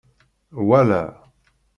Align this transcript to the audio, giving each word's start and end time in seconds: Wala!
Wala! 0.69 1.01